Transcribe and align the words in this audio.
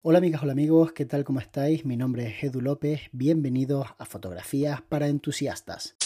Hola 0.00 0.18
amigas, 0.18 0.44
hola 0.44 0.52
amigos, 0.52 0.92
¿qué 0.92 1.04
tal? 1.06 1.24
¿Cómo 1.24 1.40
estáis? 1.40 1.84
Mi 1.84 1.96
nombre 1.96 2.28
es 2.28 2.44
Edu 2.44 2.60
López, 2.60 3.00
bienvenidos 3.10 3.88
a 3.98 4.04
Fotografías 4.04 4.80
para 4.80 5.08
Entusiastas. 5.08 5.96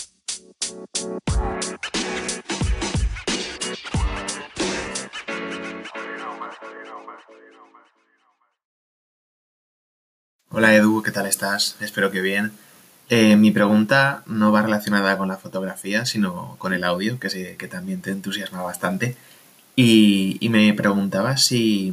Hola 10.48 10.74
Edu, 10.74 11.02
¿qué 11.02 11.10
tal 11.10 11.26
estás? 11.26 11.76
Espero 11.82 12.10
que 12.10 12.22
bien. 12.22 12.52
Eh, 13.10 13.36
mi 13.36 13.50
pregunta 13.50 14.22
no 14.24 14.52
va 14.52 14.62
relacionada 14.62 15.18
con 15.18 15.28
la 15.28 15.36
fotografía, 15.36 16.06
sino 16.06 16.56
con 16.56 16.72
el 16.72 16.84
audio, 16.84 17.18
que 17.20 17.68
también 17.70 18.00
te 18.00 18.10
entusiasma 18.10 18.62
bastante. 18.62 19.16
Y, 19.76 20.38
y 20.40 20.48
me 20.48 20.72
preguntaba 20.72 21.36
si, 21.36 21.92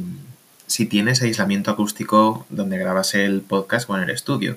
si 0.70 0.86
tienes 0.86 1.20
aislamiento 1.20 1.72
acústico 1.72 2.46
donde 2.48 2.78
grabas 2.78 3.14
el 3.14 3.40
podcast 3.40 3.90
o 3.90 3.96
en 3.96 4.04
el 4.04 4.10
estudio. 4.10 4.56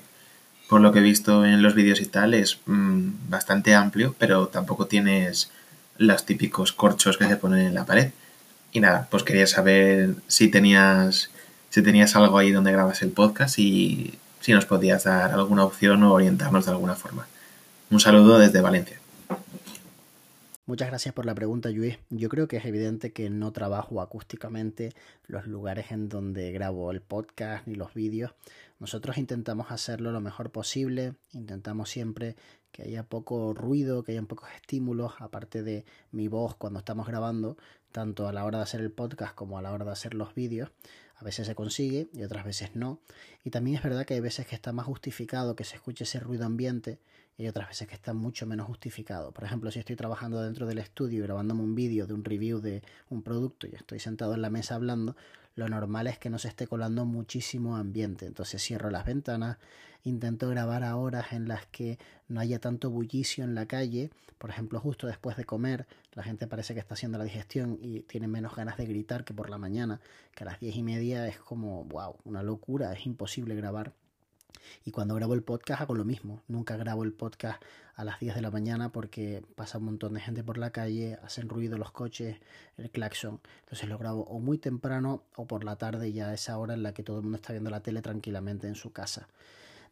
Por 0.68 0.80
lo 0.80 0.92
que 0.92 1.00
he 1.00 1.02
visto 1.02 1.44
en 1.44 1.60
los 1.60 1.74
vídeos 1.74 2.00
y 2.00 2.06
tal, 2.06 2.34
es 2.34 2.60
mm, 2.66 3.28
bastante 3.28 3.74
amplio, 3.74 4.14
pero 4.16 4.46
tampoco 4.46 4.86
tienes 4.86 5.50
los 5.98 6.24
típicos 6.24 6.72
corchos 6.72 7.18
que 7.18 7.26
se 7.26 7.36
ponen 7.36 7.66
en 7.66 7.74
la 7.74 7.84
pared. 7.84 8.12
Y 8.70 8.78
nada, 8.78 9.08
pues 9.10 9.24
quería 9.24 9.48
saber 9.48 10.14
si 10.28 10.46
tenías, 10.46 11.30
si 11.70 11.82
tenías 11.82 12.14
algo 12.14 12.38
ahí 12.38 12.52
donde 12.52 12.70
grabas 12.70 13.02
el 13.02 13.10
podcast 13.10 13.58
y 13.58 14.14
si 14.40 14.52
nos 14.52 14.66
podías 14.66 15.02
dar 15.02 15.32
alguna 15.32 15.64
opción 15.64 16.04
o 16.04 16.12
orientarnos 16.12 16.64
de 16.64 16.70
alguna 16.70 16.94
forma. 16.94 17.26
Un 17.90 17.98
saludo 17.98 18.38
desde 18.38 18.60
Valencia. 18.60 19.00
Muchas 20.66 20.88
gracias 20.88 21.12
por 21.12 21.26
la 21.26 21.34
pregunta, 21.34 21.68
Luis. 21.68 21.98
Yo 22.08 22.30
creo 22.30 22.48
que 22.48 22.56
es 22.56 22.64
evidente 22.64 23.12
que 23.12 23.28
no 23.28 23.52
trabajo 23.52 24.00
acústicamente 24.00 24.94
los 25.26 25.46
lugares 25.46 25.92
en 25.92 26.08
donde 26.08 26.52
grabo 26.52 26.90
el 26.90 27.02
podcast 27.02 27.66
ni 27.66 27.74
los 27.74 27.92
vídeos. 27.92 28.32
Nosotros 28.78 29.18
intentamos 29.18 29.70
hacerlo 29.70 30.10
lo 30.10 30.22
mejor 30.22 30.52
posible, 30.52 31.16
intentamos 31.32 31.90
siempre 31.90 32.36
que 32.72 32.84
haya 32.84 33.02
poco 33.02 33.52
ruido, 33.52 34.04
que 34.04 34.12
haya 34.12 34.22
pocos 34.22 34.48
estímulos, 34.56 35.12
aparte 35.18 35.62
de 35.62 35.84
mi 36.12 36.28
voz 36.28 36.54
cuando 36.54 36.78
estamos 36.78 37.06
grabando, 37.06 37.58
tanto 37.92 38.26
a 38.26 38.32
la 38.32 38.46
hora 38.46 38.56
de 38.56 38.64
hacer 38.64 38.80
el 38.80 38.90
podcast 38.90 39.34
como 39.34 39.58
a 39.58 39.62
la 39.62 39.70
hora 39.70 39.84
de 39.84 39.92
hacer 39.92 40.14
los 40.14 40.34
vídeos. 40.34 40.70
A 41.16 41.24
veces 41.24 41.46
se 41.46 41.54
consigue 41.54 42.08
y 42.12 42.22
otras 42.22 42.44
veces 42.44 42.74
no. 42.74 43.00
Y 43.44 43.50
también 43.50 43.76
es 43.76 43.82
verdad 43.82 44.04
que 44.04 44.14
hay 44.14 44.20
veces 44.20 44.46
que 44.46 44.54
está 44.54 44.72
más 44.72 44.86
justificado 44.86 45.56
que 45.56 45.64
se 45.64 45.76
escuche 45.76 46.04
ese 46.04 46.20
ruido 46.20 46.44
ambiente 46.44 46.98
y 47.36 47.48
otras 47.48 47.68
veces 47.68 47.88
que 47.88 47.94
está 47.94 48.14
mucho 48.14 48.46
menos 48.46 48.66
justificado. 48.66 49.32
Por 49.32 49.44
ejemplo, 49.44 49.70
si 49.70 49.78
estoy 49.78 49.96
trabajando 49.96 50.40
dentro 50.42 50.66
del 50.66 50.78
estudio 50.78 51.24
grabándome 51.24 51.62
un 51.62 51.74
vídeo 51.74 52.06
de 52.06 52.14
un 52.14 52.24
review 52.24 52.60
de 52.60 52.82
un 53.10 53.22
producto 53.22 53.66
y 53.66 53.74
estoy 53.74 53.98
sentado 53.98 54.34
en 54.34 54.42
la 54.42 54.50
mesa 54.50 54.74
hablando, 54.76 55.16
lo 55.54 55.68
normal 55.68 56.06
es 56.06 56.18
que 56.18 56.30
no 56.30 56.38
se 56.38 56.48
esté 56.48 56.66
colando 56.66 57.04
muchísimo 57.04 57.76
ambiente. 57.76 58.26
Entonces 58.26 58.62
cierro 58.62 58.90
las 58.90 59.04
ventanas, 59.04 59.58
intento 60.02 60.48
grabar 60.48 60.82
a 60.82 60.96
horas 60.96 61.32
en 61.32 61.48
las 61.48 61.66
que 61.66 61.98
no 62.28 62.40
haya 62.40 62.58
tanto 62.58 62.90
bullicio 62.90 63.44
en 63.44 63.54
la 63.54 63.66
calle. 63.66 64.10
Por 64.38 64.50
ejemplo, 64.50 64.80
justo 64.80 65.06
después 65.06 65.36
de 65.36 65.44
comer, 65.44 65.86
la 66.12 66.22
gente 66.22 66.46
parece 66.46 66.74
que 66.74 66.80
está 66.80 66.94
haciendo 66.94 67.18
la 67.18 67.24
digestión 67.24 67.78
y 67.80 68.00
tiene 68.00 68.26
menos 68.26 68.56
ganas 68.56 68.76
de 68.76 68.86
gritar 68.86 69.24
que 69.24 69.34
por 69.34 69.48
la 69.48 69.58
mañana, 69.58 70.00
que 70.34 70.44
a 70.44 70.46
las 70.46 70.60
diez 70.60 70.76
y 70.76 70.82
media 70.82 71.26
es 71.28 71.38
como, 71.38 71.84
wow, 71.84 72.16
una 72.24 72.42
locura, 72.42 72.92
es 72.92 73.06
imposible 73.06 73.54
grabar 73.54 73.94
y 74.84 74.90
cuando 74.90 75.14
grabo 75.14 75.34
el 75.34 75.42
podcast 75.42 75.82
hago 75.82 75.94
lo 75.94 76.04
mismo. 76.04 76.42
Nunca 76.48 76.76
grabo 76.76 77.04
el 77.04 77.12
podcast 77.12 77.62
a 77.94 78.04
las 78.04 78.20
10 78.20 78.34
de 78.34 78.42
la 78.42 78.50
mañana 78.50 78.90
porque 78.90 79.42
pasa 79.54 79.78
un 79.78 79.84
montón 79.84 80.14
de 80.14 80.20
gente 80.20 80.42
por 80.42 80.58
la 80.58 80.70
calle, 80.70 81.18
hacen 81.22 81.48
ruido 81.48 81.78
los 81.78 81.92
coches, 81.92 82.38
el 82.76 82.90
claxon. 82.90 83.40
Entonces 83.60 83.88
lo 83.88 83.98
grabo 83.98 84.22
o 84.24 84.38
muy 84.38 84.58
temprano 84.58 85.22
o 85.36 85.46
por 85.46 85.64
la 85.64 85.76
tarde 85.76 86.12
ya 86.12 86.28
a 86.28 86.34
esa 86.34 86.58
hora 86.58 86.74
en 86.74 86.82
la 86.82 86.92
que 86.92 87.02
todo 87.02 87.18
el 87.18 87.22
mundo 87.22 87.36
está 87.36 87.52
viendo 87.52 87.70
la 87.70 87.80
tele 87.80 88.02
tranquilamente 88.02 88.66
en 88.66 88.74
su 88.74 88.92
casa. 88.92 89.28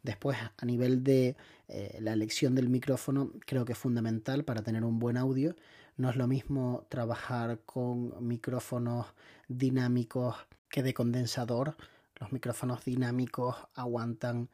Después, 0.02 0.36
a 0.56 0.66
nivel 0.66 1.04
de 1.04 1.36
eh, 1.68 1.98
la 2.00 2.12
elección 2.12 2.56
del 2.56 2.68
micrófono, 2.68 3.30
creo 3.46 3.64
que 3.64 3.72
es 3.72 3.78
fundamental 3.78 4.44
para 4.44 4.62
tener 4.62 4.82
un 4.82 4.98
buen 4.98 5.16
audio. 5.16 5.54
No 5.96 6.10
es 6.10 6.16
lo 6.16 6.26
mismo 6.26 6.86
trabajar 6.88 7.60
con 7.64 8.12
micrófonos 8.26 9.06
dinámicos 9.48 10.34
que 10.68 10.82
de 10.82 10.92
condensador 10.92 11.76
los 12.22 12.32
micrófonos 12.32 12.84
dinámicos 12.84 13.56
aguantan 13.74 14.48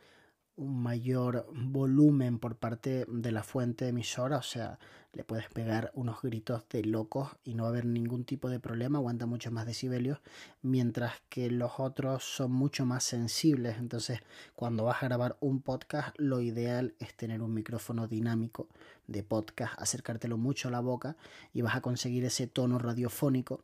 un 0.56 0.82
mayor 0.82 1.46
volumen 1.52 2.38
por 2.38 2.56
parte 2.56 3.04
de 3.06 3.30
la 3.30 3.42
fuente 3.42 3.88
emisora, 3.88 4.38
o 4.38 4.42
sea, 4.42 4.78
le 5.12 5.22
puedes 5.22 5.50
pegar 5.50 5.90
unos 5.92 6.22
gritos 6.22 6.66
de 6.70 6.82
locos 6.82 7.28
y 7.44 7.54
no 7.54 7.64
va 7.64 7.68
a 7.68 7.72
haber 7.72 7.84
ningún 7.84 8.24
tipo 8.24 8.48
de 8.48 8.58
problema, 8.58 8.98
aguanta 8.98 9.26
mucho 9.26 9.50
más 9.50 9.66
decibelios, 9.66 10.18
mientras 10.62 11.12
que 11.28 11.50
los 11.50 11.72
otros 11.78 12.24
son 12.24 12.52
mucho 12.52 12.86
más 12.86 13.04
sensibles, 13.04 13.76
entonces 13.76 14.20
cuando 14.56 14.84
vas 14.84 15.02
a 15.02 15.06
grabar 15.06 15.36
un 15.40 15.60
podcast 15.60 16.16
lo 16.18 16.40
ideal 16.40 16.94
es 17.00 17.14
tener 17.14 17.42
un 17.42 17.52
micrófono 17.52 18.08
dinámico 18.08 18.66
de 19.06 19.22
podcast, 19.22 19.74
acercártelo 19.78 20.38
mucho 20.38 20.68
a 20.68 20.70
la 20.70 20.80
boca 20.80 21.18
y 21.52 21.60
vas 21.60 21.76
a 21.76 21.82
conseguir 21.82 22.24
ese 22.24 22.46
tono 22.46 22.78
radiofónico 22.78 23.60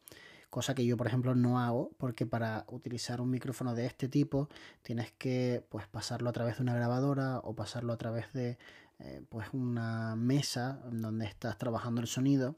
cosa 0.55 0.73
que 0.73 0.87
yo 0.87 0.97
por 0.97 1.09
ejemplo 1.09 1.35
no 1.35 1.59
hago 1.59 1.91
porque 1.99 2.27
para 2.27 2.65
utilizar 2.69 3.21
un 3.21 3.29
micrófono 3.29 3.75
de 3.75 3.87
este 3.87 4.07
tipo 4.07 4.49
tienes 4.83 5.11
que 5.11 5.65
pues 5.69 5.89
pasarlo 5.89 6.31
a 6.31 6.33
través 6.33 6.59
de 6.59 6.63
una 6.63 6.77
grabadora 6.77 7.41
o 7.41 7.57
pasarlo 7.57 7.93
a 7.93 7.97
través 7.97 8.33
de 8.33 8.57
eh, 9.01 9.21
pues 9.29 9.49
una 9.53 10.15
mesa 10.15 10.81
donde 10.93 11.27
estás 11.27 11.59
trabajando 11.59 12.01
el 12.01 12.07
sonido 12.07 12.55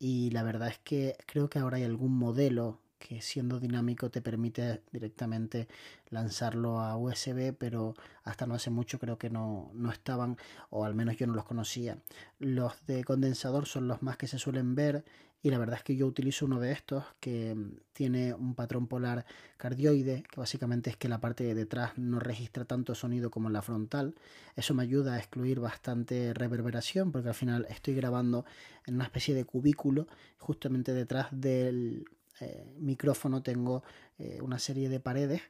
y 0.00 0.30
la 0.30 0.42
verdad 0.42 0.66
es 0.66 0.78
que 0.78 1.16
creo 1.26 1.48
que 1.48 1.60
ahora 1.60 1.76
hay 1.76 1.84
algún 1.84 2.18
modelo 2.18 2.80
que 2.98 3.22
siendo 3.22 3.60
dinámico 3.60 4.10
te 4.10 4.20
permite 4.20 4.82
directamente 4.90 5.68
lanzarlo 6.10 6.80
a 6.80 6.96
USB, 6.96 7.54
pero 7.56 7.94
hasta 8.24 8.46
no 8.46 8.54
hace 8.54 8.70
mucho 8.70 8.98
creo 8.98 9.18
que 9.18 9.30
no, 9.30 9.70
no, 9.74 9.92
estaban, 9.92 10.36
o 10.70 10.84
al 10.84 10.96
menos 10.96 11.16
yo 11.16 11.28
no 11.28 11.34
los 11.34 11.44
conocía. 11.44 11.98
Los 12.40 12.84
de 12.86 13.04
condensador 13.04 13.66
son 13.66 13.86
los 13.86 14.02
más 14.02 14.16
que 14.16 14.26
se 14.26 14.40
suelen 14.40 14.74
ver 14.74 15.04
y 15.42 15.50
la 15.50 15.58
verdad 15.58 15.76
es 15.76 15.84
que 15.84 15.96
yo 15.96 16.06
utilizo 16.06 16.46
uno 16.46 16.58
de 16.58 16.72
estos 16.72 17.04
que 17.20 17.54
mm, 17.54 17.76
tiene 17.92 18.34
un 18.34 18.54
patrón 18.54 18.86
polar 18.86 19.24
cardioide, 19.56 20.24
que 20.24 20.40
básicamente 20.40 20.90
es 20.90 20.96
que 20.96 21.08
la 21.08 21.20
parte 21.20 21.44
de 21.44 21.54
detrás 21.54 21.96
no 21.96 22.18
registra 22.18 22.64
tanto 22.64 22.94
sonido 22.94 23.30
como 23.30 23.48
la 23.50 23.62
frontal. 23.62 24.14
Eso 24.56 24.74
me 24.74 24.82
ayuda 24.82 25.14
a 25.14 25.18
excluir 25.18 25.60
bastante 25.60 26.34
reverberación 26.34 27.12
porque 27.12 27.28
al 27.28 27.34
final 27.34 27.66
estoy 27.70 27.94
grabando 27.94 28.44
en 28.86 28.96
una 28.96 29.04
especie 29.04 29.34
de 29.34 29.44
cubículo 29.44 30.08
justamente 30.38 30.92
detrás 30.92 31.28
del 31.30 32.04
eh, 32.40 32.74
micrófono 32.78 33.42
tengo 33.42 33.82
eh, 34.18 34.38
una 34.42 34.58
serie 34.58 34.88
de 34.88 35.00
paredes 35.00 35.42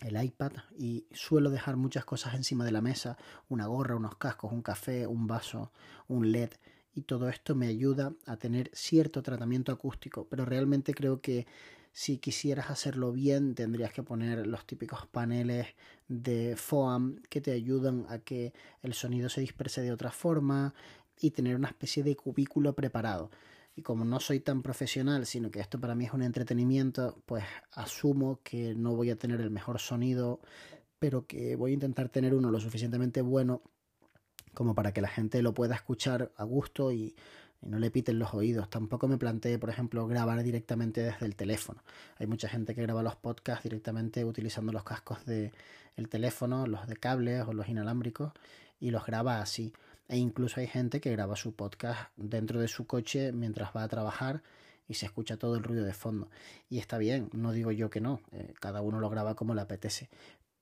el 0.00 0.22
iPad 0.22 0.52
y 0.76 1.06
suelo 1.12 1.50
dejar 1.50 1.76
muchas 1.76 2.04
cosas 2.04 2.34
encima 2.34 2.64
de 2.64 2.72
la 2.72 2.80
mesa, 2.80 3.16
una 3.48 3.66
gorra, 3.66 3.94
unos 3.94 4.16
cascos, 4.16 4.50
un 4.52 4.62
café, 4.62 5.06
un 5.06 5.26
vaso, 5.26 5.70
un 6.08 6.32
LED 6.32 6.50
y 6.94 7.02
todo 7.02 7.28
esto 7.28 7.54
me 7.54 7.66
ayuda 7.66 8.12
a 8.26 8.36
tener 8.36 8.70
cierto 8.74 9.22
tratamiento 9.22 9.72
acústico, 9.72 10.26
pero 10.28 10.44
realmente 10.44 10.94
creo 10.94 11.20
que 11.20 11.46
si 11.92 12.18
quisieras 12.18 12.70
hacerlo 12.70 13.12
bien 13.12 13.54
tendrías 13.54 13.92
que 13.92 14.02
poner 14.02 14.46
los 14.46 14.66
típicos 14.66 15.06
paneles 15.06 15.68
de 16.08 16.56
FOAM 16.56 17.16
que 17.28 17.40
te 17.40 17.52
ayudan 17.52 18.06
a 18.08 18.18
que 18.18 18.52
el 18.82 18.94
sonido 18.94 19.28
se 19.28 19.42
disperse 19.42 19.82
de 19.82 19.92
otra 19.92 20.10
forma 20.10 20.74
y 21.20 21.30
tener 21.30 21.56
una 21.56 21.68
especie 21.68 22.02
de 22.02 22.16
cubículo 22.16 22.74
preparado. 22.74 23.30
Y 23.74 23.82
como 23.82 24.04
no 24.04 24.20
soy 24.20 24.40
tan 24.40 24.62
profesional, 24.62 25.24
sino 25.24 25.50
que 25.50 25.60
esto 25.60 25.80
para 25.80 25.94
mí 25.94 26.04
es 26.04 26.12
un 26.12 26.22
entretenimiento, 26.22 27.22
pues 27.24 27.44
asumo 27.72 28.40
que 28.42 28.74
no 28.74 28.94
voy 28.94 29.10
a 29.10 29.16
tener 29.16 29.40
el 29.40 29.50
mejor 29.50 29.78
sonido, 29.78 30.40
pero 30.98 31.26
que 31.26 31.56
voy 31.56 31.72
a 31.72 31.74
intentar 31.74 32.08
tener 32.08 32.34
uno 32.34 32.50
lo 32.50 32.60
suficientemente 32.60 33.22
bueno 33.22 33.62
como 34.54 34.74
para 34.74 34.92
que 34.92 35.00
la 35.00 35.08
gente 35.08 35.42
lo 35.42 35.54
pueda 35.54 35.74
escuchar 35.74 36.32
a 36.36 36.44
gusto 36.44 36.92
y, 36.92 37.14
no 37.62 37.78
le 37.78 37.90
piten 37.90 38.18
los 38.18 38.34
oídos. 38.34 38.68
Tampoco 38.68 39.08
me 39.08 39.18
planteé, 39.18 39.58
por 39.58 39.70
ejemplo, 39.70 40.06
grabar 40.06 40.42
directamente 40.42 41.00
desde 41.00 41.26
el 41.26 41.36
teléfono. 41.36 41.82
Hay 42.18 42.26
mucha 42.26 42.48
gente 42.48 42.74
que 42.74 42.82
graba 42.82 43.02
los 43.02 43.16
podcasts 43.16 43.62
directamente 43.62 44.24
utilizando 44.24 44.72
los 44.72 44.84
cascos 44.84 45.24
del 45.24 45.52
el 45.96 46.08
teléfono, 46.08 46.66
los 46.66 46.86
de 46.88 46.96
cables 46.96 47.46
o 47.46 47.52
los 47.52 47.68
inalámbricos, 47.68 48.32
y 48.80 48.90
los 48.90 49.06
graba 49.06 49.40
así. 49.40 49.72
E 50.08 50.16
incluso 50.16 50.60
hay 50.60 50.66
gente 50.66 51.00
que 51.00 51.12
graba 51.12 51.36
su 51.36 51.54
podcast 51.54 52.10
dentro 52.16 52.60
de 52.60 52.68
su 52.68 52.86
coche 52.86 53.30
mientras 53.32 53.70
va 53.76 53.84
a 53.84 53.88
trabajar 53.88 54.42
y 54.88 54.94
se 54.94 55.06
escucha 55.06 55.36
todo 55.36 55.54
el 55.54 55.62
ruido 55.62 55.84
de 55.84 55.94
fondo. 55.94 56.28
Y 56.68 56.78
está 56.78 56.98
bien, 56.98 57.30
no 57.32 57.52
digo 57.52 57.70
yo 57.70 57.90
que 57.90 58.00
no, 58.00 58.20
eh, 58.32 58.52
cada 58.60 58.80
uno 58.82 58.98
lo 58.98 59.08
graba 59.08 59.36
como 59.36 59.54
le 59.54 59.60
apetece 59.60 60.08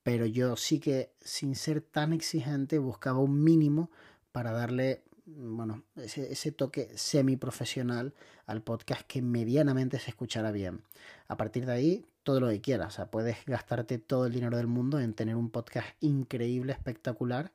pero 0.03 0.27
yo 0.27 0.57
sí 0.57 0.81
que 0.81 1.11
sin 1.21 1.55
ser 1.55 1.81
tan 1.81 2.13
exigente 2.13 2.79
buscaba 2.79 3.19
un 3.19 3.43
mínimo 3.43 3.91
para 4.33 4.53
darle 4.53 5.03
bueno, 5.27 5.85
ese, 5.97 6.33
ese 6.33 6.53
toque 6.53 6.91
semiprofesional 6.95 8.15
al 8.47 8.63
podcast 8.63 9.03
que 9.07 9.23
medianamente 9.23 9.99
se 9.99 10.11
escuchara 10.11 10.51
bien. 10.51 10.83
A 11.29 11.37
partir 11.37 11.67
de 11.67 11.73
ahí, 11.73 12.07
todo 12.23 12.41
lo 12.41 12.49
que 12.49 12.61
quieras. 12.61 12.95
O 12.95 12.97
sea, 12.97 13.11
puedes 13.11 13.45
gastarte 13.47 13.99
todo 13.99 14.27
el 14.27 14.33
dinero 14.33 14.57
del 14.57 14.67
mundo 14.67 14.99
en 15.01 15.15
tener 15.15 15.37
un 15.37 15.51
podcast 15.51 15.89
increíble, 16.01 16.73
espectacular, 16.73 17.53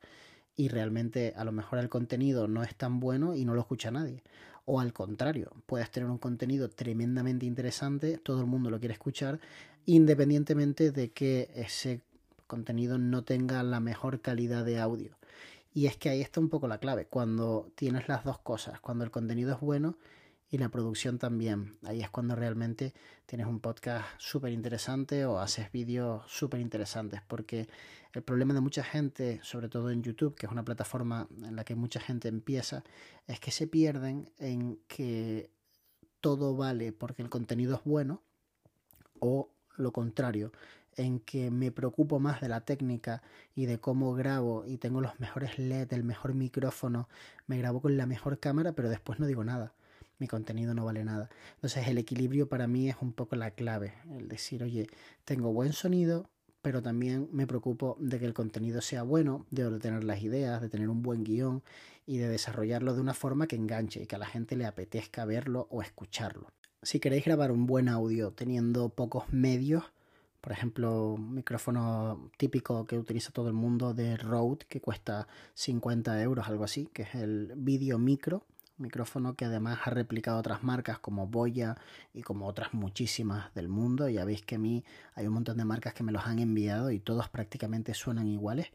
y 0.55 0.69
realmente 0.69 1.33
a 1.35 1.43
lo 1.43 1.51
mejor 1.51 1.79
el 1.79 1.89
contenido 1.89 2.47
no 2.47 2.63
es 2.63 2.75
tan 2.75 2.99
bueno 2.99 3.35
y 3.35 3.43
no 3.43 3.53
lo 3.53 3.61
escucha 3.61 3.91
nadie. 3.91 4.23
O 4.63 4.79
al 4.79 4.93
contrario, 4.93 5.51
puedes 5.65 5.91
tener 5.91 6.09
un 6.09 6.17
contenido 6.17 6.69
tremendamente 6.69 7.45
interesante, 7.45 8.17
todo 8.17 8.39
el 8.39 8.47
mundo 8.47 8.69
lo 8.69 8.79
quiere 8.79 8.93
escuchar 8.93 9.39
independientemente 9.85 10.91
de 10.91 11.11
que 11.11 11.49
ese 11.53 12.01
contenido 12.47 12.97
no 12.97 13.23
tenga 13.23 13.61
la 13.63 13.79
mejor 13.79 14.21
calidad 14.21 14.65
de 14.65 14.79
audio. 14.79 15.17
Y 15.73 15.87
es 15.87 15.97
que 15.97 16.09
ahí 16.09 16.21
está 16.21 16.39
un 16.39 16.49
poco 16.49 16.67
la 16.67 16.79
clave, 16.79 17.05
cuando 17.05 17.71
tienes 17.75 18.07
las 18.07 18.23
dos 18.23 18.39
cosas, 18.39 18.79
cuando 18.79 19.03
el 19.03 19.11
contenido 19.11 19.53
es 19.53 19.59
bueno 19.59 19.97
y 20.49 20.57
la 20.57 20.69
producción 20.69 21.19
también. 21.19 21.77
Ahí 21.83 22.01
es 22.01 22.09
cuando 22.09 22.35
realmente 22.35 22.93
tienes 23.25 23.47
un 23.47 23.59
podcast 23.59 24.05
súper 24.17 24.53
interesante 24.53 25.25
o 25.25 25.39
haces 25.39 25.71
vídeos 25.71 26.23
súper 26.27 26.61
interesantes, 26.61 27.21
porque 27.27 27.67
el 28.13 28.23
problema 28.23 28.53
de 28.53 28.61
mucha 28.61 28.83
gente, 28.83 29.41
sobre 29.43 29.67
todo 29.67 29.91
en 29.91 30.01
YouTube, 30.01 30.35
que 30.35 30.45
es 30.45 30.51
una 30.51 30.63
plataforma 30.63 31.27
en 31.43 31.55
la 31.55 31.65
que 31.65 31.75
mucha 31.75 31.99
gente 31.99 32.29
empieza, 32.29 32.83
es 33.27 33.41
que 33.41 33.51
se 33.51 33.67
pierden 33.67 34.29
en 34.39 34.79
que 34.87 35.49
todo 36.21 36.55
vale 36.55 36.93
porque 36.93 37.21
el 37.21 37.29
contenido 37.29 37.75
es 37.75 37.83
bueno 37.83 38.23
o 39.19 39.49
lo 39.77 39.91
contrario, 39.91 40.53
en 40.97 41.19
que 41.19 41.51
me 41.51 41.71
preocupo 41.71 42.19
más 42.19 42.41
de 42.41 42.49
la 42.49 42.61
técnica 42.61 43.21
y 43.55 43.65
de 43.65 43.79
cómo 43.79 44.13
grabo 44.13 44.65
y 44.65 44.77
tengo 44.77 45.01
los 45.01 45.19
mejores 45.19 45.59
LED, 45.59 45.93
el 45.93 46.03
mejor 46.03 46.33
micrófono, 46.33 47.09
me 47.47 47.57
grabo 47.57 47.81
con 47.81 47.97
la 47.97 48.05
mejor 48.05 48.39
cámara, 48.39 48.73
pero 48.73 48.89
después 48.89 49.19
no 49.19 49.27
digo 49.27 49.43
nada. 49.43 49.73
Mi 50.17 50.27
contenido 50.27 50.73
no 50.73 50.85
vale 50.85 51.03
nada. 51.03 51.29
Entonces 51.55 51.87
el 51.87 51.97
equilibrio 51.97 52.47
para 52.47 52.67
mí 52.67 52.89
es 52.89 52.95
un 53.01 53.11
poco 53.11 53.35
la 53.35 53.51
clave. 53.51 53.93
El 54.17 54.29
decir, 54.29 54.63
oye, 54.63 54.87
tengo 55.25 55.51
buen 55.51 55.73
sonido, 55.73 56.29
pero 56.61 56.81
también 56.81 57.27
me 57.31 57.45
preocupo 57.45 57.97
de 57.99 58.17
que 58.17 58.25
el 58.25 58.33
contenido 58.33 58.81
sea 58.81 59.03
bueno, 59.03 59.45
de 59.51 59.79
tener 59.79 60.03
las 60.03 60.23
ideas, 60.23 60.61
de 60.61 60.69
tener 60.69 60.89
un 60.89 61.01
buen 61.01 61.23
guion 61.23 61.61
y 62.05 62.17
de 62.17 62.29
desarrollarlo 62.29 62.95
de 62.95 63.01
una 63.01 63.13
forma 63.13 63.47
que 63.47 63.55
enganche 63.55 64.01
y 64.01 64.07
que 64.07 64.15
a 64.15 64.19
la 64.19 64.25
gente 64.25 64.55
le 64.55 64.65
apetezca 64.65 65.25
verlo 65.25 65.67
o 65.69 65.81
escucharlo. 65.81 66.47
Si 66.81 66.99
queréis 66.99 67.25
grabar 67.25 67.51
un 67.51 67.65
buen 67.65 67.89
audio 67.89 68.31
teniendo 68.31 68.89
pocos 68.89 69.31
medios, 69.31 69.83
por 70.45 70.51
ejemplo, 70.51 71.13
un 71.13 71.33
micrófono 71.33 72.29
típico 72.37 72.85
que 72.85 72.99
utiliza 72.99 73.31
todo 73.31 73.47
el 73.47 73.55
mundo 73.55 73.95
de 73.95 74.15
Rode, 74.15 74.67
que 74.69 74.79
cuesta 74.79 75.27
50 75.55 76.21
euros, 76.21 76.47
algo 76.47 76.63
así, 76.63 76.87
que 76.93 77.01
es 77.01 77.15
el 77.15 77.51
Video 77.55 77.97
Micro, 77.97 78.43
micrófono 78.77 79.33
que 79.33 79.45
además 79.45 79.79
ha 79.85 79.89
replicado 79.89 80.37
otras 80.37 80.61
marcas 80.61 80.99
como 80.99 81.25
Boya 81.25 81.77
y 82.13 82.21
como 82.21 82.45
otras 82.45 82.75
muchísimas 82.75 83.55
del 83.55 83.69
mundo. 83.69 84.07
Ya 84.07 84.23
veis 84.23 84.43
que 84.43 84.53
a 84.53 84.59
mí 84.59 84.83
hay 85.15 85.25
un 85.25 85.33
montón 85.33 85.57
de 85.57 85.65
marcas 85.65 85.95
que 85.95 86.03
me 86.03 86.11
los 86.11 86.27
han 86.27 86.37
enviado 86.37 86.91
y 86.91 86.99
todos 86.99 87.27
prácticamente 87.27 87.95
suenan 87.95 88.27
iguales. 88.27 88.67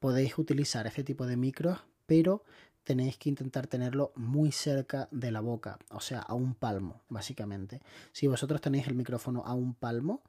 Podéis 0.00 0.36
utilizar 0.36 0.86
este 0.86 1.02
tipo 1.02 1.24
de 1.24 1.38
micros, 1.38 1.78
pero 2.04 2.44
tenéis 2.84 3.16
que 3.16 3.30
intentar 3.30 3.66
tenerlo 3.68 4.12
muy 4.16 4.52
cerca 4.52 5.08
de 5.10 5.30
la 5.30 5.40
boca, 5.40 5.78
o 5.88 6.00
sea, 6.00 6.18
a 6.18 6.34
un 6.34 6.52
palmo, 6.52 7.00
básicamente. 7.08 7.80
Si 8.12 8.26
vosotros 8.26 8.60
tenéis 8.60 8.86
el 8.86 8.94
micrófono 8.94 9.44
a 9.46 9.54
un 9.54 9.72
palmo, 9.72 10.20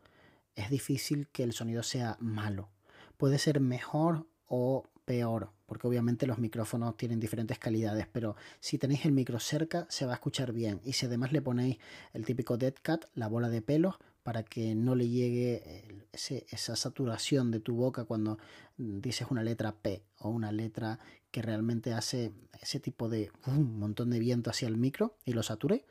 es 0.58 0.70
difícil 0.70 1.28
que 1.30 1.44
el 1.44 1.54
sonido 1.54 1.84
sea 1.84 2.18
malo. 2.20 2.70
Puede 3.16 3.38
ser 3.38 3.62
mejor 3.62 4.28
o 4.48 4.84
peor, 5.06 5.52
porque 5.66 5.88
obviamente 5.88 6.28
los 6.28 6.38
micrófonos 6.38 6.98
tienen 6.98 7.22
diferentes 7.22 7.58
calidades, 7.60 8.08
pero 8.12 8.36
si 8.60 8.78
tenéis 8.78 9.06
el 9.06 9.14
micro 9.14 9.40
cerca 9.40 9.86
se 9.90 10.06
va 10.06 10.12
a 10.12 10.16
escuchar 10.16 10.52
bien. 10.52 10.82
Y 10.84 10.94
si 10.94 11.06
además 11.06 11.32
le 11.32 11.42
ponéis 11.42 11.78
el 12.14 12.26
típico 12.26 12.58
dead 12.58 12.74
cat, 12.82 13.06
la 13.16 13.28
bola 13.28 13.50
de 13.50 13.62
pelos, 13.62 13.96
para 14.24 14.44
que 14.44 14.76
no 14.76 14.96
le 14.96 15.08
llegue 15.08 16.04
esa 16.12 16.76
saturación 16.76 17.50
de 17.50 17.62
tu 17.62 17.76
boca 17.76 18.04
cuando 18.04 18.38
dices 18.76 19.28
una 19.30 19.42
letra 19.42 19.74
P 19.74 20.04
o 20.20 20.28
una 20.28 20.52
letra 20.52 21.00
que 21.32 21.42
realmente 21.42 21.94
hace 21.94 22.34
ese 22.62 22.82
tipo 22.82 23.08
de 23.08 23.32
montón 23.46 24.10
de 24.10 24.20
viento 24.20 24.50
hacia 24.50 24.68
el 24.68 24.76
micro 24.76 25.16
y 25.24 25.32
lo 25.32 25.44
sature, 25.44 25.86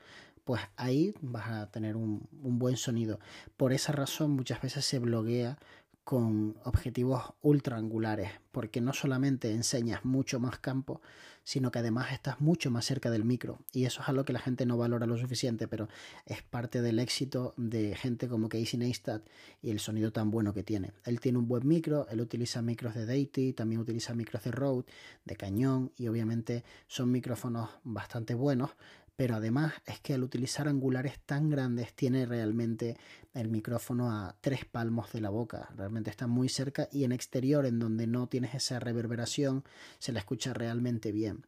pues 0.47 0.63
ahí 0.77 1.13
vas 1.21 1.49
a 1.49 1.71
tener 1.73 1.97
un, 1.97 2.29
buen 2.31 2.77
sonido. 2.77 3.19
Por 3.57 3.73
esa 3.73 3.91
razón 3.91 4.31
muchas 4.31 4.63
veces 4.63 4.85
se 4.85 5.01
bloguea 5.01 5.59
con 6.05 6.57
objetivos 6.63 7.35
ultra 7.43 7.77
angulares, 7.79 8.31
porque 8.53 8.81
no 8.81 8.93
solamente 8.93 9.51
enseñas 9.51 10.05
mucho 10.05 10.39
más 10.39 10.61
campo, 10.61 11.01
sino 11.43 11.73
que 11.73 11.81
además 11.81 12.13
estás 12.13 12.41
mucho 12.41 12.71
más 12.71 12.85
cerca 12.85 13.11
del 13.11 13.25
micro. 13.25 13.59
Y 13.73 13.87
eso 13.87 14.03
es 14.03 14.09
algo 14.09 14.25
que 14.25 14.33
la 14.33 14.39
gente 14.39 14.67
no 14.67 14.77
valora 14.77 15.07
lo 15.07 15.17
suficiente, 15.17 15.67
pero 15.67 15.89
es 16.27 16.43
parte 16.43 16.81
del 16.81 17.01
éxito 17.01 17.53
de 17.57 17.97
gente 17.97 18.29
como 18.29 18.49
Casey 18.49 18.79
Neistat 18.79 19.27
y 19.63 19.71
el 19.71 19.81
sonido 19.81 20.13
tan 20.13 20.31
bueno 20.31 20.55
que 20.55 20.63
tiene. 20.63 20.93
Él 21.05 21.19
tiene 21.19 21.39
un 21.39 21.49
buen 21.49 21.67
micro, 21.67 22.07
él 22.09 22.21
utiliza 22.21 22.63
micros 22.63 22.95
de 22.95 23.05
Deity, 23.05 23.53
también 23.53 23.81
utiliza 23.81 24.15
micros 24.15 24.45
de 24.45 24.53
Rode, 24.53 24.85
de 25.25 25.35
cañón, 25.35 25.91
y 25.97 26.07
obviamente 26.07 26.63
son 26.87 27.11
micrófonos 27.11 27.69
bastante 27.83 28.35
buenos, 28.35 28.71
pero 29.17 29.37
además 29.37 29.73
es 29.87 29.99
que 30.01 30.15
al 30.15 30.23
utilizar 30.23 30.69
angulares 30.69 31.19
tan 31.25 31.49
grandes 31.49 31.95
tiene 31.95 32.27
realmente 32.27 32.99
el 33.33 33.49
micrófono 33.49 34.11
a 34.11 34.37
tres 34.41 34.67
palmos 34.67 35.13
de 35.13 35.23
la 35.23 35.31
boca, 35.31 35.71
realmente 35.75 36.11
está 36.11 36.27
muy 36.27 36.49
cerca 36.49 36.89
y 36.93 37.05
en 37.05 37.13
exterior 37.13 37.65
en 37.67 37.79
donde 37.79 38.07
no 38.07 38.29
tienes 38.29 38.55
esa 38.55 38.79
reverberación 38.79 39.65
se 39.99 40.13
la 40.13 40.21
escucha 40.21 40.53
realmente 40.53 41.13
bien. 41.13 41.47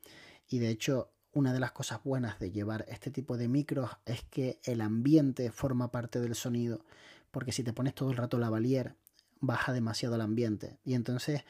Y 0.49 0.59
de 0.59 0.71
hecho 0.71 1.13
una 1.33 1.53
de 1.53 1.61
las 1.61 1.73
cosas 1.73 2.03
buenas 2.03 2.39
de 2.41 2.51
llevar 2.51 2.87
este 2.89 3.11
tipo 3.11 3.37
de 3.37 3.49
micros 3.49 3.91
es 4.07 4.23
que 4.25 4.59
el 4.65 4.81
ambiente 4.81 5.53
forma 5.53 5.91
parte 5.91 6.21
del 6.21 6.35
sonido, 6.35 6.85
porque 7.31 7.53
si 7.53 7.63
te 7.63 7.75
pones 7.75 7.95
todo 7.95 8.11
el 8.11 8.17
rato 8.17 8.39
la 8.39 8.51
valier 8.51 8.97
baja 9.41 9.73
demasiado 9.73 10.15
el 10.15 10.23
ambiente 10.23 10.79
y 10.85 10.95
entonces 10.95 11.45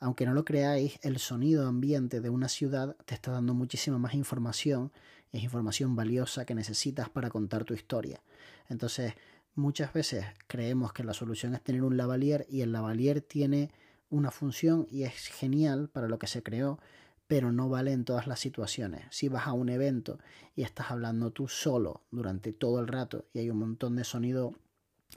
aunque 0.00 0.26
no 0.26 0.34
lo 0.34 0.44
creáis, 0.44 0.98
el 1.02 1.18
sonido 1.18 1.68
ambiente 1.68 2.20
de 2.20 2.30
una 2.30 2.48
ciudad 2.48 2.96
te 3.04 3.14
está 3.14 3.30
dando 3.30 3.54
muchísima 3.54 3.98
más 3.98 4.14
información 4.14 4.90
es 5.32 5.42
información 5.42 5.94
valiosa 5.94 6.44
que 6.44 6.54
necesitas 6.54 7.08
para 7.08 7.30
contar 7.30 7.64
tu 7.64 7.74
historia. 7.74 8.20
Entonces, 8.68 9.14
muchas 9.54 9.92
veces 9.92 10.26
creemos 10.46 10.92
que 10.92 11.04
la 11.04 11.14
solución 11.14 11.54
es 11.54 11.62
tener 11.62 11.82
un 11.82 11.96
lavalier 11.96 12.46
y 12.48 12.62
el 12.62 12.72
lavalier 12.72 13.20
tiene 13.20 13.70
una 14.08 14.30
función 14.30 14.86
y 14.90 15.04
es 15.04 15.28
genial 15.28 15.88
para 15.88 16.08
lo 16.08 16.18
que 16.18 16.26
se 16.26 16.42
creó, 16.42 16.80
pero 17.28 17.52
no 17.52 17.68
vale 17.68 17.92
en 17.92 18.04
todas 18.04 18.26
las 18.26 18.40
situaciones. 18.40 19.04
Si 19.10 19.28
vas 19.28 19.46
a 19.46 19.52
un 19.52 19.68
evento 19.68 20.18
y 20.56 20.62
estás 20.62 20.90
hablando 20.90 21.30
tú 21.30 21.46
solo 21.46 22.02
durante 22.10 22.52
todo 22.52 22.80
el 22.80 22.88
rato 22.88 23.26
y 23.32 23.38
hay 23.38 23.50
un 23.50 23.58
montón 23.58 23.94
de 23.94 24.04
sonido 24.04 24.54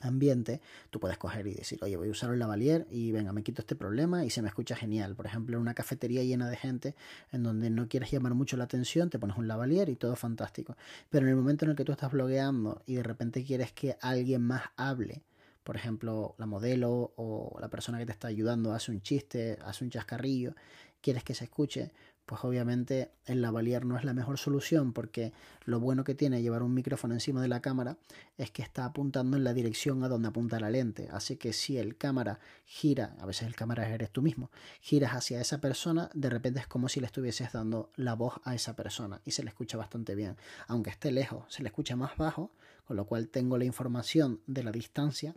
ambiente, 0.02 0.62
tú 0.90 1.00
puedes 1.00 1.18
coger 1.18 1.48
y 1.48 1.54
decir, 1.54 1.80
oye, 1.82 1.96
voy 1.96 2.10
a 2.10 2.12
usar 2.12 2.32
el 2.32 2.40
lavalier 2.40 2.88
y 2.90 3.12
venga, 3.12 3.32
me 3.34 3.44
quito 3.44 3.62
este 3.62 3.76
problema 3.76 4.26
y 4.26 4.30
se 4.30 4.42
me 4.42 4.48
escucha 4.48 4.76
genial. 4.76 5.16
Por 5.16 5.26
ejemplo, 5.26 5.56
en 5.58 5.62
una 5.62 5.74
cafetería 5.74 6.24
llena 6.24 6.50
de 6.50 6.58
gente 6.58 6.96
en 7.32 7.44
donde 7.44 7.70
no 7.70 7.88
quieres 7.88 8.12
llamar 8.12 8.34
mucho 8.34 8.58
la 8.58 8.66
atención, 8.66 9.10
te 9.10 9.20
pones 9.20 9.38
un 9.38 9.48
lavalier 9.48 9.90
y 9.90 9.96
todo 9.96 10.16
fantástico. 10.16 10.76
Pero 11.10 11.26
en 11.26 11.32
el 11.32 11.36
momento 11.38 11.66
en 11.66 11.72
el 11.72 11.78
que 11.78 11.86
tú 11.86 11.92
estás 11.92 12.12
blogueando 12.12 12.82
y 12.86 12.96
de 12.96 13.04
repente 13.04 13.44
quieres 13.44 13.72
que 13.72 13.98
alguien 14.02 14.42
más 14.42 14.64
hable, 14.76 15.24
por 15.64 15.76
ejemplo, 15.76 16.36
la 16.38 16.46
modelo 16.46 17.14
o 17.16 17.58
la 17.62 17.70
persona 17.70 17.98
que 17.98 18.06
te 18.06 18.12
está 18.12 18.28
ayudando 18.28 18.74
hace 18.74 18.92
un 18.92 19.02
chiste, 19.02 19.58
hace 19.64 19.84
un 19.84 19.90
chascarrillo, 19.90 20.56
quieres 21.02 21.24
que 21.24 21.36
se 21.36 21.46
escuche, 21.46 21.92
pues 22.26 22.44
obviamente 22.44 23.12
el 23.26 23.42
lavalier 23.42 23.86
no 23.86 23.98
es 23.98 24.06
la 24.06 24.14
mejor 24.14 24.38
solución 24.38 24.94
porque 24.94 25.34
lo 25.66 25.80
bueno 25.80 26.04
que 26.04 26.16
tiene 26.16 26.42
llevar 26.42 26.64
un 26.64 26.74
micrófono 26.74 27.14
encima 27.14 27.42
de 27.42 27.48
la 27.48 27.62
cámara 27.62 27.98
es 28.38 28.50
que 28.52 28.62
está 28.62 28.86
apuntando 28.86 29.36
en 29.36 29.44
la 29.44 29.54
dirección 29.54 30.04
a 30.04 30.08
donde 30.08 30.30
apunta 30.30 30.60
la 30.60 30.70
lente. 30.70 31.10
Así 31.12 31.36
que 31.36 31.52
si 31.52 31.78
el 31.78 31.98
cámara 31.98 32.40
gira, 32.66 33.16
a 33.20 33.26
veces 33.26 33.48
el 33.48 33.56
cámara 33.56 33.90
eres 33.90 34.10
tú 34.10 34.22
mismo, 34.22 34.52
giras 34.82 35.14
hacia 35.14 35.42
esa 35.42 35.60
persona, 35.60 36.10
de 36.14 36.30
repente 36.30 36.62
es 36.62 36.68
como 36.68 36.88
si 36.88 37.00
le 37.00 37.08
estuvieses 37.08 37.52
dando 37.52 37.92
la 37.96 38.14
voz 38.14 38.40
a 38.46 38.56
esa 38.56 38.76
persona 38.76 39.22
y 39.26 39.32
se 39.32 39.44
le 39.44 39.50
escucha 39.50 39.78
bastante 39.78 40.16
bien. 40.16 40.38
Aunque 40.68 40.92
esté 40.92 41.12
lejos, 41.12 41.46
se 41.50 41.62
le 41.62 41.68
escucha 41.68 41.96
más 41.96 42.16
bajo, 42.16 42.52
con 42.86 42.96
lo 42.96 43.06
cual 43.06 43.28
tengo 43.28 43.58
la 43.58 43.66
información 43.66 44.40
de 44.48 44.64
la 44.64 44.72
distancia 44.72 45.36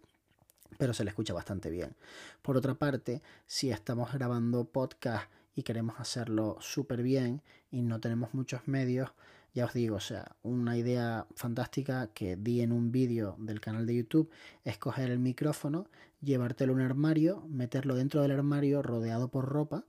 pero 0.79 0.93
se 0.93 1.05
le 1.05 1.11
escucha 1.11 1.33
bastante 1.33 1.71
bien. 1.71 1.95
Por 2.43 2.57
otra 2.57 2.75
parte, 2.75 3.23
si 3.47 3.71
estamos 3.71 4.13
grabando 4.13 4.65
podcast 4.65 5.31
y 5.57 5.63
queremos 5.63 5.99
hacerlo 5.99 6.59
súper 6.61 7.03
bien 7.03 7.43
y 7.71 7.83
no 7.83 7.99
tenemos 7.99 8.35
muchos 8.35 8.69
medios, 8.69 9.11
ya 9.55 9.65
os 9.65 9.73
digo, 9.73 9.97
o 9.97 10.01
sea, 10.01 10.37
una 10.43 10.77
idea 10.77 11.27
fantástica 11.35 12.09
que 12.13 12.37
di 12.37 12.61
en 12.61 12.73
un 12.73 12.93
vídeo 12.93 13.37
del 13.39 13.59
canal 13.59 13.87
de 13.87 13.97
YouTube 13.97 14.31
es 14.65 14.77
coger 14.77 15.11
el 15.11 15.19
micrófono, 15.19 15.89
llevártelo 16.21 16.75
a 16.75 16.77
un 16.77 16.83
armario, 16.83 17.47
meterlo 17.49 17.95
dentro 17.95 18.21
del 18.21 18.33
armario 18.33 18.83
rodeado 18.83 19.29
por 19.31 19.47
ropa 19.47 19.87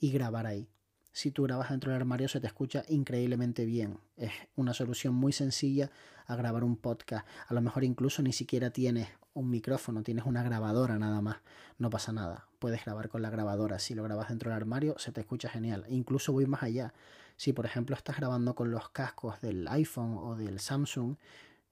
y 0.00 0.10
grabar 0.10 0.46
ahí. 0.46 0.68
Si 1.12 1.30
tú 1.30 1.44
grabas 1.44 1.70
dentro 1.70 1.92
del 1.92 2.00
armario 2.00 2.28
se 2.28 2.40
te 2.40 2.48
escucha 2.48 2.82
increíblemente 2.88 3.64
bien. 3.64 4.00
Es 4.16 4.32
una 4.56 4.74
solución 4.74 5.14
muy 5.14 5.32
sencilla 5.32 5.92
a 6.26 6.34
grabar 6.34 6.64
un 6.64 6.76
podcast. 6.76 7.24
A 7.46 7.54
lo 7.54 7.60
mejor 7.60 7.84
incluso 7.84 8.20
ni 8.20 8.32
siquiera 8.32 8.70
tienes 8.70 9.06
un 9.34 9.50
micrófono, 9.50 10.02
tienes 10.02 10.24
una 10.24 10.42
grabadora 10.42 10.98
nada 10.98 11.20
más, 11.20 11.36
no 11.78 11.90
pasa 11.90 12.12
nada. 12.12 12.46
Puedes 12.58 12.84
grabar 12.84 13.08
con 13.08 13.20
la 13.20 13.30
grabadora. 13.30 13.78
Si 13.78 13.94
lo 13.94 14.02
grabas 14.04 14.28
dentro 14.28 14.50
del 14.50 14.56
armario, 14.56 14.94
se 14.98 15.12
te 15.12 15.20
escucha 15.20 15.48
genial. 15.48 15.84
incluso 15.88 16.32
voy 16.32 16.46
más 16.46 16.62
allá. 16.62 16.94
Si 17.36 17.52
por 17.52 17.66
ejemplo 17.66 17.96
estás 17.96 18.16
grabando 18.16 18.54
con 18.54 18.70
los 18.70 18.88
cascos 18.90 19.40
del 19.40 19.66
iPhone 19.68 20.16
o 20.18 20.36
del 20.36 20.60
Samsung, 20.60 21.16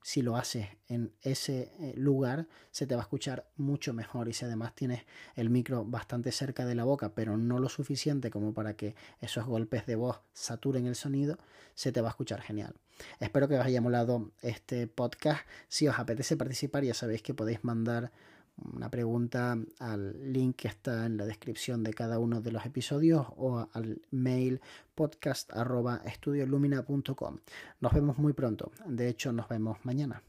si 0.02 0.22
lo 0.22 0.36
haces 0.36 0.68
en 0.88 1.12
ese 1.20 1.72
eh, 1.78 1.94
lugar, 1.96 2.48
se 2.70 2.86
te 2.86 2.94
va 2.94 3.02
a 3.02 3.04
escuchar 3.04 3.48
mucho 3.56 3.92
mejor. 3.92 4.28
Y 4.28 4.32
si 4.32 4.44
además 4.44 4.74
tienes 4.74 5.04
el 5.34 5.50
micro 5.50 5.84
bastante 5.84 6.32
cerca 6.32 6.64
de 6.64 6.74
la 6.74 6.84
boca, 6.84 7.14
pero 7.14 7.36
no 7.36 7.58
lo 7.58 7.68
suficiente 7.68 8.30
como 8.30 8.52
para 8.52 8.74
que 8.74 8.94
esos 9.20 9.46
golpes 9.46 9.86
de 9.86 9.96
voz 9.96 10.20
saturen 10.32 10.86
el 10.86 10.94
sonido, 10.94 11.38
se 11.74 11.92
te 11.92 12.00
va 12.00 12.08
a 12.08 12.10
escuchar 12.10 12.40
genial. 12.40 12.74
Espero 13.20 13.48
que 13.48 13.58
os 13.58 13.64
haya 13.64 13.80
molado 13.80 14.32
este 14.42 14.86
podcast. 14.86 15.46
Si 15.68 15.88
os 15.88 15.98
apetece 15.98 16.36
participar, 16.36 16.84
ya 16.84 16.94
sabéis 16.94 17.22
que 17.22 17.34
podéis 17.34 17.64
mandar 17.64 18.12
una 18.56 18.90
pregunta 18.90 19.56
al 19.78 20.32
link 20.32 20.56
que 20.56 20.66
está 20.68 21.06
en 21.06 21.16
la 21.16 21.24
descripción 21.26 21.82
de 21.82 21.94
cada 21.94 22.18
uno 22.18 22.40
de 22.40 22.52
los 22.52 22.66
episodios 22.66 23.26
o 23.36 23.68
al 23.72 24.00
mail 24.10 24.60
podcast.estudiolumina.com. 24.94 27.38
Nos 27.80 27.92
vemos 27.92 28.18
muy 28.18 28.32
pronto. 28.32 28.70
De 28.86 29.08
hecho, 29.08 29.32
nos 29.32 29.48
vemos 29.48 29.78
mañana. 29.84 30.22